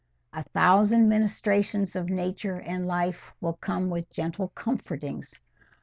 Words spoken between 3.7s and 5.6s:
with gentle comfortings.